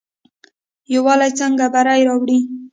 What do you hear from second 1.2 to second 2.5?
څنګه بری راوړي؟